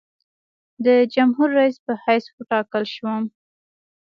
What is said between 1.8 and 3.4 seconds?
په حیث وټاکل شوم.